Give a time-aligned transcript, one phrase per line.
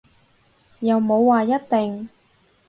[0.79, 2.09] 又冇話一定